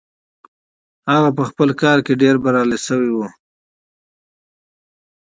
[1.11, 3.17] هغه په خپل کار کې ډېر بريالي شوی و.